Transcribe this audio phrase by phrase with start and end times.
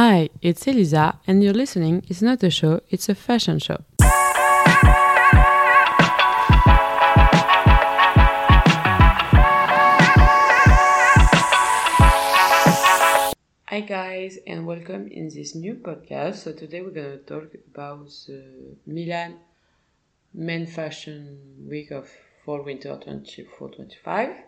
[0.00, 2.04] Hi, it's Elisa, and you're listening.
[2.06, 3.78] It's not a show, it's a fashion show.
[13.66, 16.36] Hi guys, and welcome in this new podcast.
[16.44, 19.34] So today we're gonna talk about the Milan
[20.32, 22.08] Men fashion week of
[22.44, 24.44] fall winter 24-25.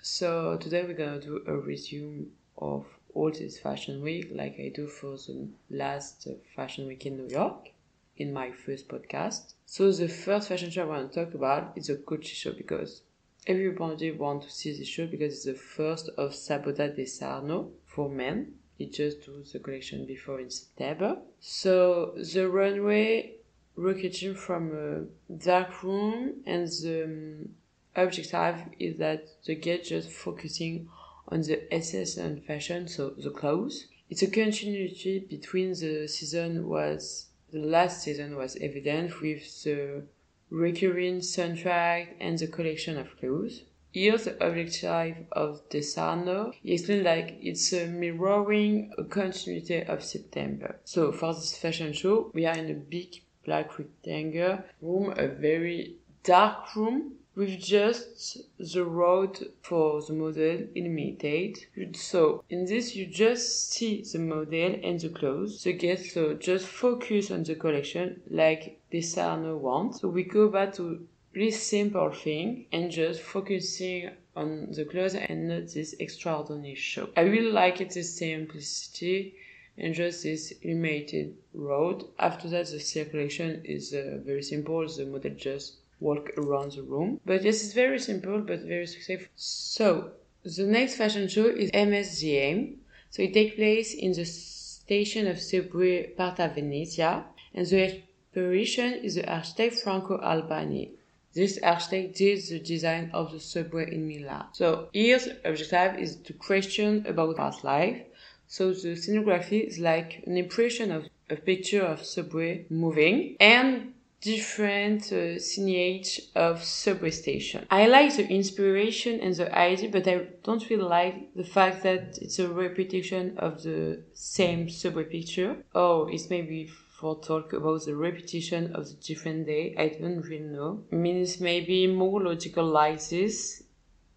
[0.00, 2.28] So today we're gonna do a resume
[2.58, 2.86] of
[3.16, 7.70] all this fashion week like I do for the last fashion week in New York
[8.18, 9.54] in my first podcast.
[9.64, 13.02] So the first fashion show I want to talk about is the Gucci show because
[13.46, 18.08] everybody want to see this show because it's the first of Sabato de Sarno for
[18.10, 18.54] men.
[18.78, 21.16] It just do the collection before in September.
[21.40, 23.36] So the runway
[23.76, 27.48] rotating from a dark room and the um,
[27.94, 30.88] objective is that the get just focusing
[31.28, 33.86] on the essence and fashion, so the clothes.
[34.08, 40.04] It's a continuity between the season was the last season was evident with the
[40.50, 43.62] recurring soundtrack and the collection of clothes.
[43.92, 50.04] Here, the objective of De Sarno, he explained like it's a mirroring a continuity of
[50.04, 50.76] September.
[50.84, 55.96] So for this fashion show, we are in a big black rectangle room, a very
[56.22, 61.58] dark room with just the road for the model illuminated.
[61.94, 65.62] So in this you just see the model and the clothes.
[65.62, 70.00] The guest so just focus on the collection like De Sarno wants.
[70.00, 75.48] So we go back to this simple thing and just focusing on the clothes and
[75.48, 77.10] not this extraordinary show.
[77.16, 79.34] I really like it, the simplicity
[79.76, 82.04] and just this illuminated road.
[82.18, 84.88] After that the circulation is uh, very simple.
[84.88, 87.20] The model just walk around the room.
[87.24, 89.28] But yes, it's very simple but very successful.
[89.36, 90.10] So
[90.44, 92.76] the next fashion show is MSGM.
[93.10, 97.24] So it takes place in the station of subway Porta Venezia,
[97.54, 98.02] and the
[98.36, 100.92] inspiration is the architect Franco Albini.
[101.34, 104.46] This architect did the design of the subway in Milan.
[104.52, 108.00] So here the objective is to question about past life.
[108.46, 113.92] So the scenography is like an impression of a picture of subway moving and
[114.26, 117.64] different uh, signage of subway station.
[117.70, 122.18] I like the inspiration and the idea, but I don't really like the fact that
[122.20, 125.56] it's a repetition of the same subway picture.
[125.74, 129.74] Oh, it's maybe for talk about the repetition of the different day.
[129.78, 130.82] I don't really know.
[130.92, 133.62] I mean, maybe more logical like this,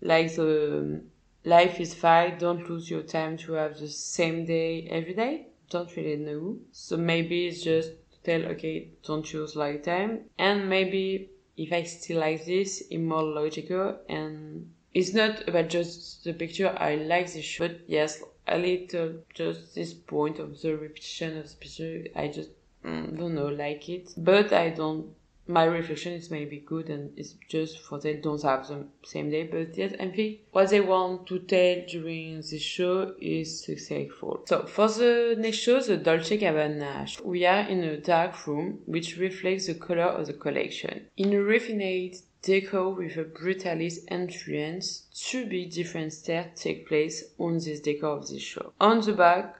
[0.02, 1.04] like the
[1.46, 2.40] life is fine.
[2.40, 5.48] Don't lose your time to have the same day every day.
[5.70, 6.58] Don't really know.
[6.72, 7.92] So maybe it's just
[8.24, 13.98] tell okay don't choose lifetime and maybe if i still like this it's more logical.
[14.08, 19.76] And it's not about just the picture i like this shot yes a little just
[19.76, 22.50] this point of the repetition of the picture i just
[22.84, 24.12] mm, don't know like it.
[24.18, 25.14] But i don't
[25.50, 29.44] my reflection is maybe good and it's just for they don't have the same day
[29.44, 34.44] but yes i think what they want to tell during the show is successful.
[34.46, 39.18] So for the next show the dolce gabbana we are in a dark room which
[39.18, 41.08] reflects the color of the collection.
[41.18, 47.54] In a refined deco with a brutalist influence two big different stairs take place on
[47.56, 48.72] this decor of this show.
[48.80, 49.56] On the back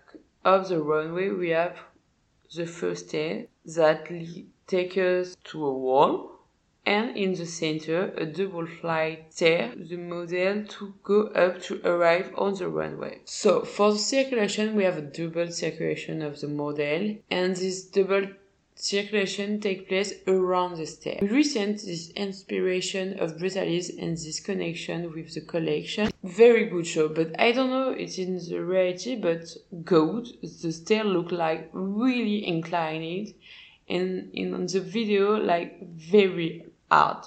[0.46, 1.78] of the runway we have
[2.56, 6.40] the first stair that lead take us to a wall
[6.86, 12.32] and in the center a double flight stair the model to go up to arrive
[12.38, 13.20] on the runway.
[13.26, 18.28] So for the circulation we have a double circulation of the model and this double
[18.80, 21.20] circulation take place around the stair.
[21.22, 26.10] We resent this inspiration of Brutalis and this connection with the collection.
[26.24, 29.44] Very good show, but I don't know it's in the reality, but
[29.84, 30.28] good.
[30.42, 33.34] The stair look like really inclined
[33.90, 37.26] and in on the video like very hard.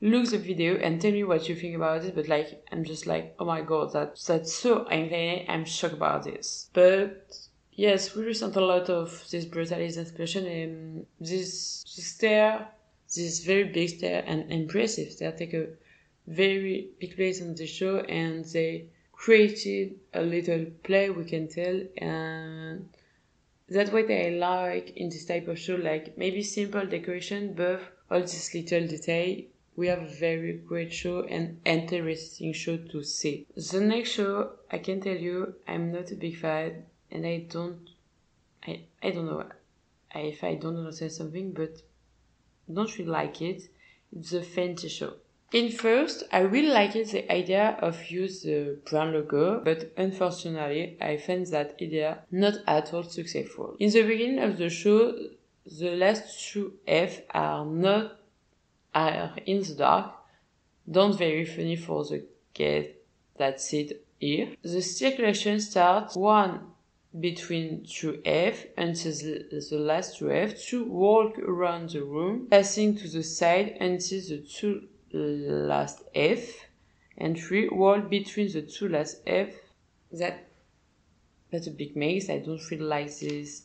[0.00, 3.06] Look the video and tell me what you think about it but like i'm just
[3.06, 6.68] like oh my god that that's so angry i'm shocked about this.
[6.72, 7.36] But
[7.72, 12.68] yes we recent a lot of this brutalist inspiration and this, this stair
[13.14, 15.66] this very big stair and impressive stair take a
[16.26, 21.80] very big place on the show and they created a little play we can tell
[21.98, 22.88] and
[23.72, 27.80] that's what I like in this type of show, like maybe simple decoration, but
[28.10, 29.42] all this little detail.
[29.74, 33.46] We have a very great show and interesting show to see.
[33.56, 37.88] The next show, I can tell you, I'm not a big fan, and I don't,
[38.66, 39.46] I, I don't know
[40.14, 41.80] if I don't understand something, but
[42.72, 43.62] don't really like it.
[44.14, 45.14] It's a Fendi show.
[45.52, 51.18] In first, I really liked the idea of use the brand logo, but unfortunately, I
[51.18, 53.76] found that idea not at all successful.
[53.78, 55.12] In the beginning of the show,
[55.66, 58.18] the last two F are not
[58.94, 60.14] are in the dark,
[60.90, 62.92] don't very funny for the guests
[63.36, 64.56] that sit here.
[64.62, 66.60] The circulation starts one
[67.20, 72.96] between two F until the, the last two F, to walk around the room, passing
[72.96, 76.40] to the side until the two last F,
[77.18, 79.50] and three walk between the two last F.
[80.12, 80.48] That
[81.50, 82.30] that's a big maze.
[82.30, 83.62] I don't feel like this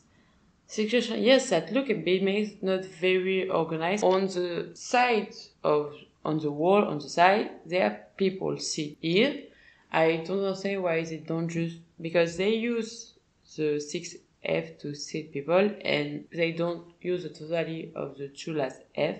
[0.68, 4.04] Situation, yes, that look a bit makes not very organized.
[4.04, 5.34] On the side
[5.64, 5.94] of,
[6.26, 9.44] on the wall, on the side, there are people sit here.
[9.90, 13.14] I don't understand why they don't just, because they use
[13.56, 18.82] the 6F to sit people and they don't use the totality of the two last
[18.94, 19.16] F.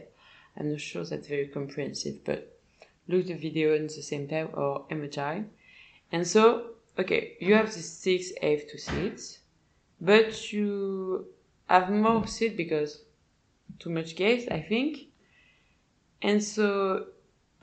[0.59, 2.59] I'm not sure that's very comprehensive, but
[3.07, 5.45] look the video in the same time or emoji.
[6.11, 9.39] And so, okay, you have the 6F to seats,
[10.01, 11.27] but you
[11.69, 13.03] have more seat because
[13.79, 14.99] too much gas, I think.
[16.23, 17.07] And so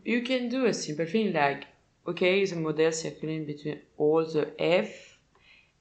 [0.05, 1.65] you can do a simple thing like,
[2.07, 5.17] okay, the model circling between all the F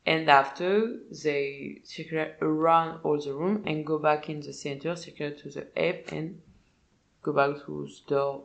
[0.06, 5.30] and after they circle around all the room and go back in the center, circle
[5.30, 6.40] to the F and
[7.24, 8.44] go back to door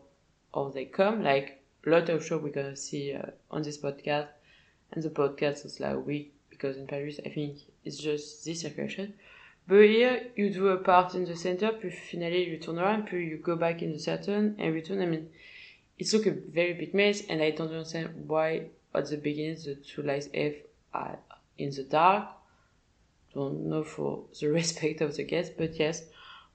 [0.54, 1.24] or they come.
[1.24, 4.28] Like a lot of show we're gonna see uh, on this podcast
[4.94, 9.14] and the podcast is like week because in Paris I think it's just this circulation.
[9.68, 13.20] But here you do a part in the center, puis finally you turn around, puis
[13.30, 15.00] you go back in the center and return.
[15.00, 15.30] I mean,
[16.00, 19.76] it's like a very big mess, and I don't understand why at the beginning the
[19.76, 20.54] two lights F
[20.92, 21.20] are
[21.60, 22.30] in the dark.
[23.36, 26.04] Don't know for the respect of the guests, but yes,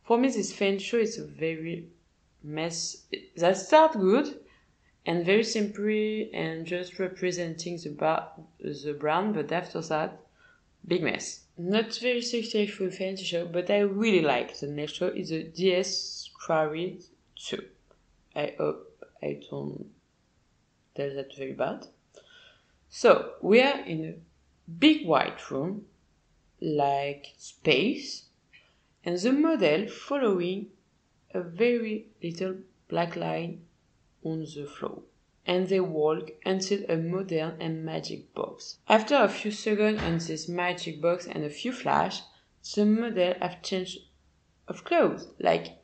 [0.02, 1.86] for me this fan show is a very
[2.44, 3.04] mess.
[3.36, 4.38] That start good
[5.06, 8.30] and very simply and just representing the bar,
[8.60, 10.20] the brand, but after that,
[10.86, 11.40] big mess.
[11.56, 16.30] Not very successful Fendi show, but I really like the next show is the DS
[16.44, 17.00] Quarry
[17.36, 17.64] 2.
[18.36, 19.86] I hope I don't
[20.94, 21.86] tell that very bad.
[22.88, 25.86] So we are in a big white room,
[26.60, 28.24] like space,
[29.04, 30.68] and the model following
[31.34, 32.54] a very little
[32.88, 33.60] black line
[34.24, 35.02] on the floor
[35.46, 38.78] and they walk until a modern and magic box.
[38.88, 42.22] After a few seconds on this magic box and a few flash,
[42.74, 43.98] the model have changed
[44.68, 45.28] of clothes.
[45.38, 45.78] Like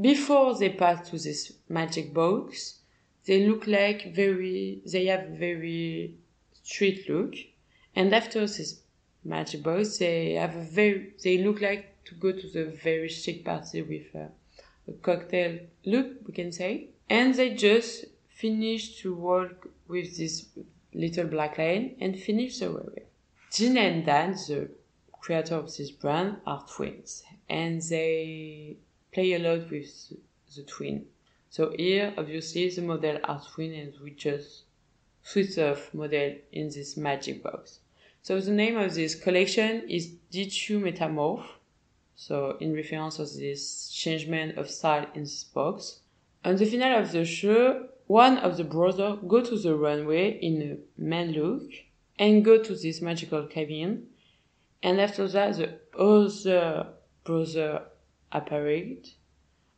[0.00, 2.78] before they pass to this magic box,
[3.26, 6.14] they look like very, they have very
[6.62, 7.34] street look.
[7.94, 8.80] And after this
[9.22, 13.44] magic box, they have a very, they look like to go to the very chic
[13.44, 14.30] party with a, a
[15.02, 16.88] cocktail look, we can say.
[17.08, 20.46] And they just finish to work with this
[20.94, 23.04] little black line and finish the way.
[23.52, 24.70] Dean and Dan, the
[25.20, 28.76] creator of this brand, are twins and they
[29.12, 30.12] play a lot with
[30.56, 31.04] the twin.
[31.50, 34.62] So here, obviously, the model are twin and we just
[35.22, 37.80] switch off model in this magic box.
[38.22, 41.44] So the name of this collection is D2 Metamorph.
[42.16, 46.00] So in reference to this changement of style in this box.
[46.44, 50.62] On the final of the show, one of the brothers go to the runway in
[50.62, 51.70] a man look
[52.18, 54.08] and go to this magical cabin.
[54.82, 56.88] And after that, the other
[57.24, 57.82] brother
[58.32, 59.08] appeared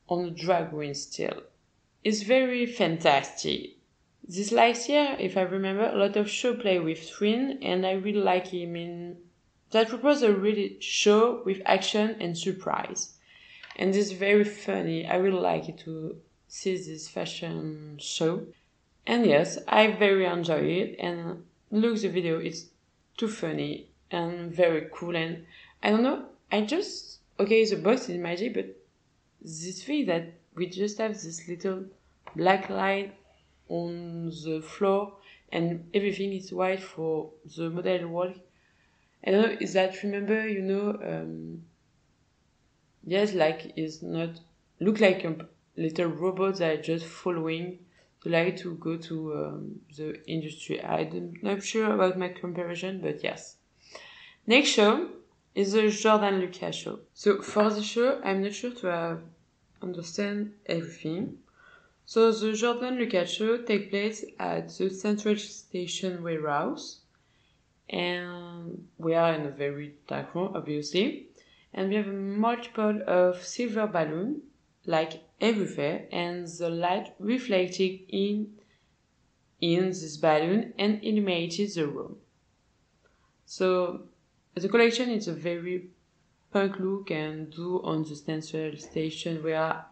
[0.09, 1.43] on a drag queen still.
[2.03, 3.79] It's very fantastic.
[4.27, 7.93] This last year, if I remember, a lot of show play with twin, and I
[7.93, 9.17] really like him in
[9.75, 13.15] that a really show with action and surprise.
[13.75, 15.05] And it's very funny.
[15.05, 16.17] I really like it to
[16.47, 18.47] see this fashion show.
[19.05, 22.67] And yes, I very enjoy it and look the video, it's
[23.17, 25.45] too funny and very cool and
[25.83, 28.67] I don't know, I just okay the box is magic but
[29.43, 31.85] this thing that we just have this little
[32.37, 33.11] black line
[33.69, 35.15] on the floor
[35.51, 38.35] and everything is white for the model walk.
[39.27, 41.63] I don't know, is that remember, you know, um,
[43.05, 44.41] yes, like is not
[44.81, 45.37] look like a
[45.77, 47.79] little robots that are just following
[48.23, 50.83] the light to go to um, the industry.
[50.83, 53.57] I'm not sure about my comparison, but yes.
[54.47, 55.09] Next show
[55.55, 57.01] is the Jordan Lucas show.
[57.15, 59.21] So for the show, I'm not sure to have
[59.81, 61.39] understand everything.
[62.07, 67.01] So the Jordan Lucas show take place at the Central Station warehouse,
[67.89, 71.27] and we are in a very dark room, obviously,
[71.73, 74.43] and we have a multiple of silver balloon
[74.87, 78.53] like everywhere and the light reflecting in
[79.61, 82.17] in this balloon and illuminated the room.
[83.47, 84.03] So
[84.55, 85.89] the collection is a very
[86.53, 89.85] punk look and do on the central station where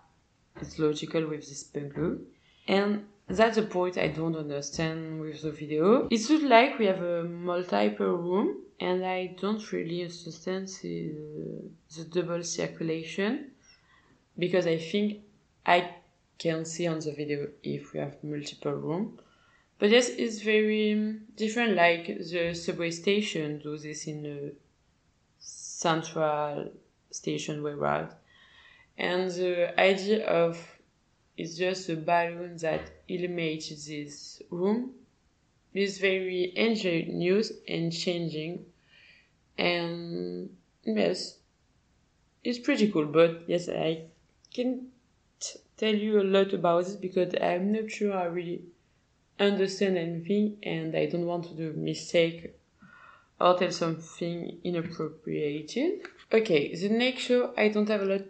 [0.60, 2.20] it's logical with this punk look.
[2.68, 6.08] And that's the point I don't understand with the video.
[6.10, 11.12] It looks like we have a multiple room and I don't really understand the,
[11.96, 13.52] the double circulation
[14.38, 15.20] because I think
[15.64, 15.94] I
[16.38, 19.18] can see on the video if we have multiple room.
[19.78, 24.54] But yes, it's very different like the subway station do this in the
[25.38, 26.70] central
[27.10, 28.10] station we are
[28.96, 30.58] And the idea of
[31.36, 34.92] it's just a balloon that illuminates this room.
[35.74, 38.66] It's very ingenious and changing.
[39.58, 40.50] And
[40.84, 41.38] yes
[42.44, 44.02] it's pretty cool but yes i
[44.52, 44.82] can't
[45.76, 48.62] tell you a lot about this because i'm not sure i really
[49.38, 52.54] understand anything and i don't want to do mistake
[53.40, 55.76] or tell something inappropriate.
[56.32, 58.22] Okay the next show i don't have a lot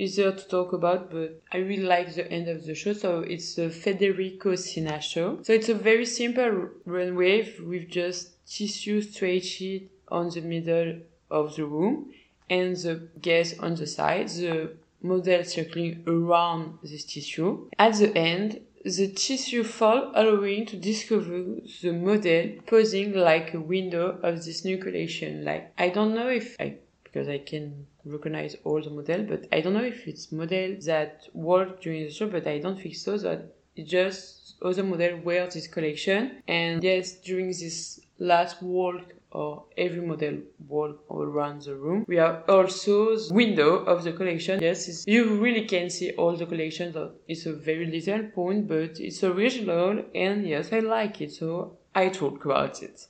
[0.00, 2.94] easier to talk about, but I really like the end of the show.
[2.94, 5.38] So it's the Federico Cina show.
[5.42, 11.66] So it's a very simple runway with just tissue stretched on the middle of the
[11.66, 12.12] room
[12.48, 17.68] and the guests on the side, the model circling around this tissue.
[17.78, 21.44] At the end, the tissue fall allowing to discover
[21.82, 25.44] the model posing like a window of this new collection.
[25.44, 29.60] Like, I don't know if I, because I can recognize all the model, but I
[29.60, 33.16] don't know if it's model that work during the show, but I don't think so.
[33.18, 36.42] That it just other model wear this collection.
[36.48, 40.38] And yes, during this last walk or every model
[40.68, 42.04] walk around the room.
[42.08, 44.60] We have also the window of the collection.
[44.60, 46.96] Yes, you really can see all the collections.
[47.28, 51.32] It's a very little point, but it's original and yes, I like it.
[51.32, 53.06] So I talk about it.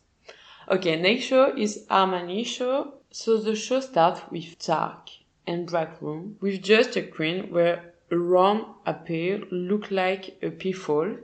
[0.70, 2.99] Okay, next show is Armani show.
[3.12, 5.10] So the show starts with dark
[5.46, 11.16] and black room with just a queen where a round appear look like a peephole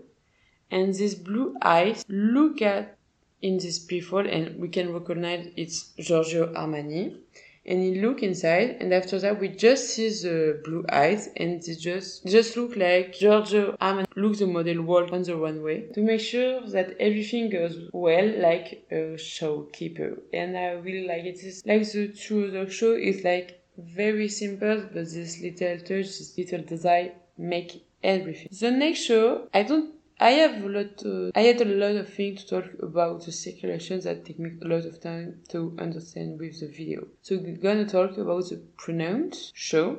[0.71, 2.97] and these blue eyes look at
[3.41, 7.19] in this peephole and we can recognize it's Giorgio Armani.
[7.69, 11.75] And he look inside and after that we just see the blue eyes and they
[11.75, 16.21] just just look like Giorgio Armani look the model walk on the runway to make
[16.21, 20.21] sure that everything goes well like a showkeeper.
[20.33, 21.43] And I really like it.
[21.43, 26.39] It's like the through the show is like very simple but this little touch, this
[26.39, 28.49] little design make everything.
[28.61, 31.03] The next show, I don't I have a lot.
[31.35, 34.67] I had a lot of things to talk about the circulation that take me a
[34.67, 37.07] lot of time to understand with the video.
[37.21, 39.99] So we're gonna talk about the Pronounce show.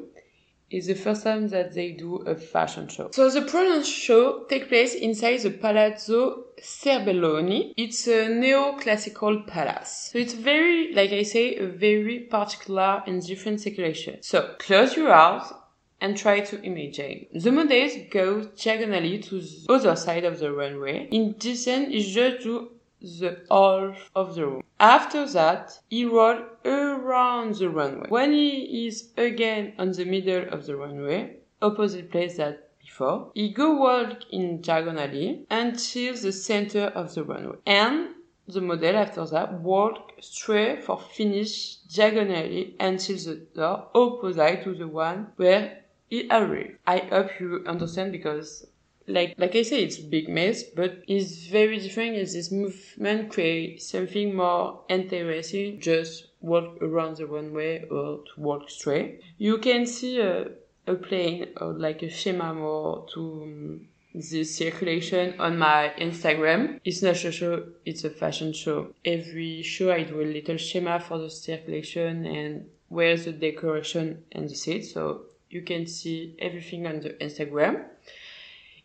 [0.70, 3.10] It's the first time that they do a fashion show.
[3.12, 7.74] So the Pronounce show take place inside the Palazzo Serbelloni.
[7.78, 10.10] It's a neoclassical palace.
[10.12, 14.22] So it's very, like I say, a very particular and different circulation.
[14.22, 15.54] So close your eyes
[16.00, 17.26] and try to imagine.
[17.34, 21.08] The models go diagonally to the other side of the runway.
[21.12, 24.64] In descent is just to the half of the room.
[24.80, 28.08] After that, he rolls around the runway.
[28.10, 33.50] When he is again on the middle of the runway, opposite place that before, he
[33.50, 37.58] go walk in diagonally until the center of the runway.
[37.66, 38.10] And
[38.48, 44.88] the model after that walk straight for finish diagonally until the door opposite to the
[44.88, 45.84] one where
[46.32, 46.78] arrived.
[46.86, 48.66] I hope you understand because
[49.08, 53.32] like like I say, it's a big mess, but it's very different as this movement
[53.32, 55.80] creates something more interesting.
[55.80, 59.22] Just walk around the runway or to walk straight.
[59.38, 60.50] You can see a,
[60.86, 66.80] a plane or like a schema more to um, the circulation on my Instagram.
[66.84, 68.94] It's not a show, it's a fashion show.
[69.06, 74.50] Every show I do a little schema for the circulation and where the decoration and
[74.50, 74.84] the seat.
[74.84, 77.76] So you can see everything on the Instagram.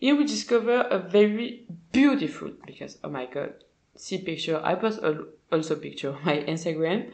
[0.01, 3.53] Here we discover a very beautiful, because oh my god,
[3.95, 4.99] see picture, I post
[5.53, 7.11] also picture on my Instagram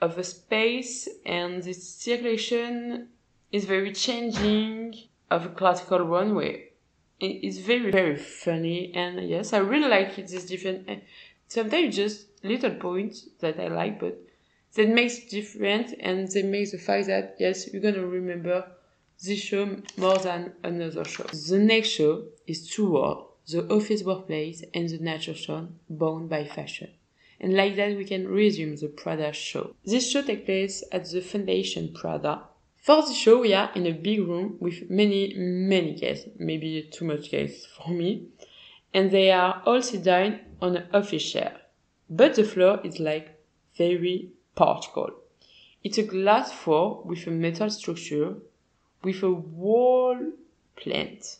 [0.00, 3.08] of a space and the circulation
[3.52, 4.94] is very changing
[5.30, 6.52] of a classical runway.
[7.18, 10.32] It's very, very funny and yes, I really like it.
[10.32, 10.88] It's different.
[10.88, 11.00] Eh,
[11.48, 14.16] sometimes just little points that I like, but
[14.76, 18.64] that makes different and they make the fact that yes, you're gonna remember
[19.24, 21.24] this show more than another show.
[21.24, 26.44] The next show is True World, the office workplace and the nature show bound by
[26.44, 26.90] fashion.
[27.40, 29.74] And like that we can resume the Prada show.
[29.84, 32.42] This show takes place at the Foundation Prada
[32.80, 37.04] For the show, we are in a big room with many, many guests, maybe too
[37.04, 38.28] much guests for me,
[38.94, 41.60] and they are all sit down on an office chair.
[42.08, 43.38] But the floor is like
[43.76, 45.10] very particle.
[45.84, 48.36] It's a glass floor with a metal structure,
[49.02, 50.18] with a wall
[50.76, 51.38] plant,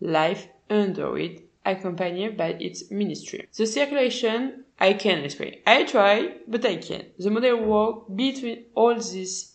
[0.00, 3.46] life under it, accompanied by its ministry.
[3.56, 5.58] The circulation, I can explain.
[5.66, 7.06] I try, but I can't.
[7.18, 9.54] The model work between all these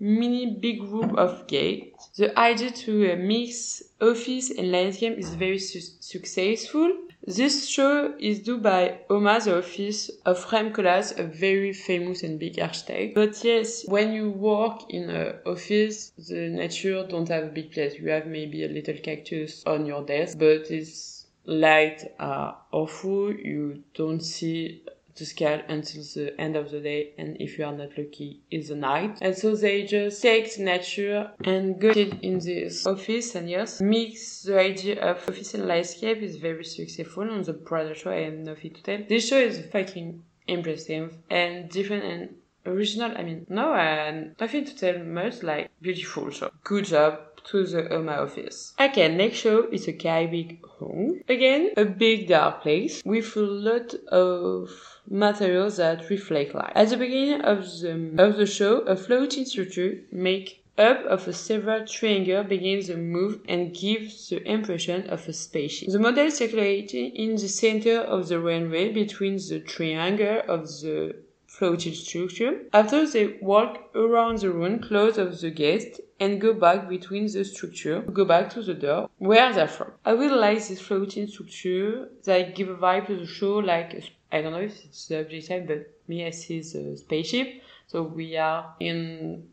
[0.00, 2.08] mini big group of gates.
[2.16, 6.92] The idea to mix office and landscape is very su- successful.
[7.28, 12.40] This show is done by Oma, the office of Rem Koolhaas, a very famous and
[12.40, 13.14] big architect.
[13.14, 17.96] But yes, when you work in an office, the nature don't have a big place.
[17.96, 23.30] You have maybe a little cactus on your desk, but it's light are awful.
[23.34, 24.84] You don't see
[25.18, 28.68] the sky until the end of the day and if you are not lucky it's
[28.68, 29.18] the night.
[29.20, 34.42] And so they just take the nature and go in this office and yes mix
[34.42, 38.34] the idea of office and landscape is very successful on the Prada show I have
[38.34, 42.34] nothing to tell this show is fucking impressive and different and
[42.66, 46.50] original I mean no and nothing to tell much like beautiful show.
[46.64, 48.74] Good job to the Oma office.
[48.80, 51.22] Okay, next show is a Caribbean home.
[51.28, 54.70] Again, a big dark place with a lot of
[55.10, 56.72] materials that reflect light.
[56.74, 61.32] At the beginning of the, of the show, a floating structure make up of a
[61.32, 65.88] several triangle begins to move and gives the impression of a spaceship.
[65.90, 71.16] The model circulating in the center of the runway between the triangle of the
[71.58, 72.60] floating structure.
[72.72, 77.44] After they walk around the room, close of the guest, and go back between the
[77.44, 79.90] structure, go back to the door where they're from.
[80.04, 84.42] I really like this floating structure that give a vibe to the show like I
[84.42, 87.62] don't know if it's the objective, but me I see the spaceship.
[87.88, 89.48] So we are in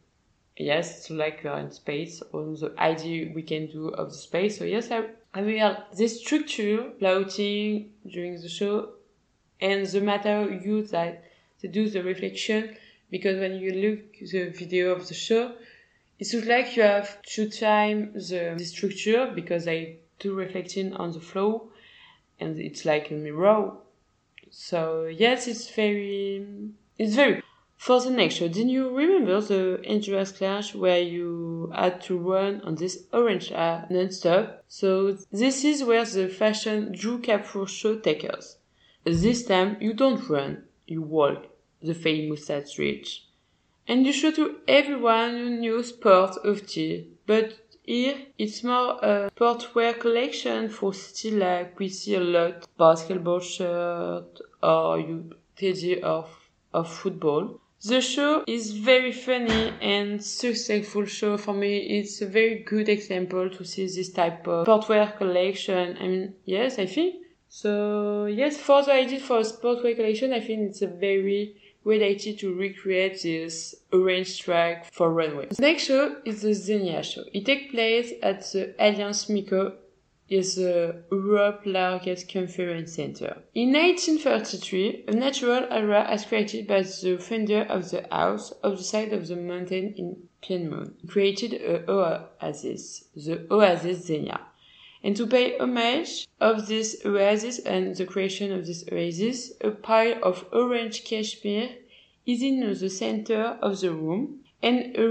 [0.58, 4.18] yes, it's like we are in space on the idea we can do of the
[4.18, 4.60] space.
[4.60, 8.90] So yes, I I will this structure floating during the show
[9.60, 11.24] and the matter you that
[11.62, 12.76] to do the reflection
[13.12, 14.00] because when you look
[14.32, 15.54] the video of the show
[16.20, 21.12] it looks like you have to time the, the structure because I do reflecting on
[21.12, 21.70] the flow
[22.40, 23.74] and it's like a mirror
[24.58, 26.48] so yes, it's very,
[26.98, 27.44] it's very.
[27.78, 32.62] For the next show, did you remember the Endurance Clash where you had to run
[32.62, 34.64] on this orange air non-stop?
[34.70, 38.58] So this is where the fashion Dhruv Kapoor show takes us.
[39.04, 41.48] This time you don't run, you walk
[41.82, 43.08] the famous street.
[43.88, 47.08] And you show to everyone a new sport of tea.
[47.28, 53.40] But here, it's more a sportswear collection for still like we see a lot basketball
[53.40, 56.30] shirt or you teddy of,
[56.74, 57.60] of football.
[57.84, 61.78] The show is very funny and successful show for me.
[62.00, 65.98] It's a very good example to see this type of sportswear collection.
[66.00, 67.25] I mean, yes, I think.
[67.50, 71.56] So, yes, for the idea for a sportswear collection, I think it's a very
[71.86, 75.48] related to recreate this orange track for runway.
[75.50, 77.24] The next show is the Zegna show.
[77.32, 79.74] It takes place at the Allianz MiCo
[80.28, 83.44] is the Europe largest conference center.
[83.54, 88.84] In 1933, a natural area was created by the founder of the house of the
[88.84, 91.08] side of the mountain in Piedmont.
[91.08, 94.40] Created a oasis, the Oasis Zegna.
[95.06, 100.18] And to pay homage of this oasis and the creation of this oasis, a pile
[100.24, 101.70] of orange cashmere
[102.26, 105.08] is in the center of the room, and a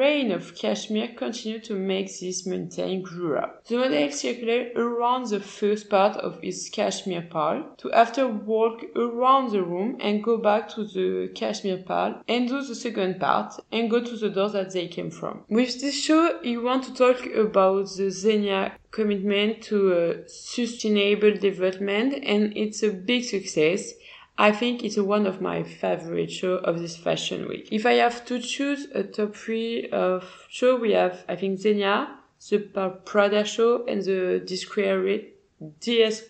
[0.00, 3.64] rain of cashmere continued to make this mountain grow up.
[3.66, 9.50] The model circulated around the first part of its cashmere pile, to after walk around
[9.50, 13.90] the room and go back to the cashmere pile and do the second part and
[13.90, 15.44] go to the door that they came from.
[15.48, 22.14] With this show, you want to talk about the Zegna commitment to uh, sustainable development
[22.24, 23.92] and it's a big success.
[24.38, 27.68] I think it's one of my favorite show of this fashion week.
[27.70, 32.08] If I have to choose a top three of show, we have, I think, Zegna,
[32.48, 35.36] the Prada show, and the Discreet,
[35.80, 36.22] DS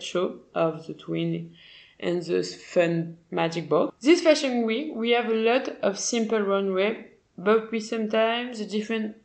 [0.00, 1.54] show of the twin
[2.00, 3.94] and the fun magic box.
[4.00, 9.16] This fashion week, we have a lot of simple runway, but we sometimes the different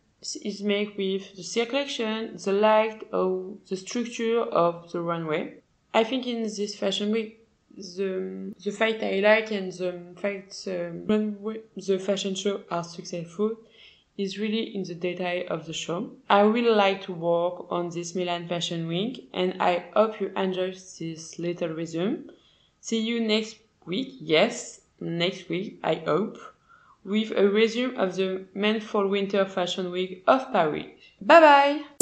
[0.42, 5.56] is made with the circulation, the light, or the structure of the runway.
[5.94, 7.43] I think in this fashion week,
[7.76, 13.58] the the fact I like and the fact um, runway, the fashion show are successful
[14.18, 16.12] is really in the detail of the show.
[16.30, 20.72] I really like to work on this Milan Fashion Week and I hope you enjoy
[20.72, 22.30] this little resume.
[22.80, 24.16] See you next week.
[24.20, 26.38] Yes, next week, I hope,
[27.04, 30.88] with a resume of the Men Fall Winter Fashion Week of Paris.
[31.20, 31.93] Bye bye!